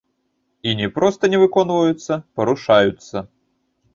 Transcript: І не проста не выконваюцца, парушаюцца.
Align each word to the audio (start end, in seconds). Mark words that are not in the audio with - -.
І 0.69 0.71
не 0.79 0.87
проста 0.95 1.29
не 1.33 1.41
выконваюцца, 1.43 2.13
парушаюцца. 2.41 3.17